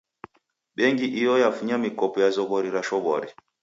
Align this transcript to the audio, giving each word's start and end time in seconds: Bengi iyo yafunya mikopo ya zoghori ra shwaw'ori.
Bengi 0.77 1.07
iyo 1.19 1.33
yafunya 1.43 1.75
mikopo 1.85 2.17
ya 2.23 2.29
zoghori 2.35 2.69
ra 2.75 2.81
shwaw'ori. 2.87 3.29